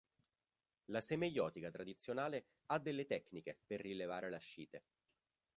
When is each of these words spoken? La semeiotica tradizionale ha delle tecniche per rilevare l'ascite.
La 0.85 0.99
semeiotica 0.99 1.69
tradizionale 1.69 2.47
ha 2.71 2.79
delle 2.79 3.05
tecniche 3.05 3.59
per 3.67 3.81
rilevare 3.81 4.31
l'ascite. 4.31 4.83